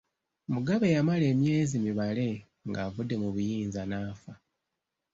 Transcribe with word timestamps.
Mugabe 0.53 0.87
yamala 0.95 1.25
emyezi 1.33 1.75
mibale 1.85 2.29
ng’avudde 2.69 3.15
mu 3.21 3.29
buyinza 3.35 3.81
n’afa. 3.89 4.33